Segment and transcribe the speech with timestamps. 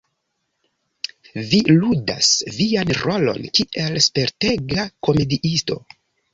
[1.51, 5.83] Vi ludas vian rolon kiel spertega komediisto.